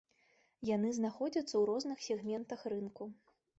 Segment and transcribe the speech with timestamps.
[0.69, 3.03] Яны знаходзяцца ў розных сегментах рынку.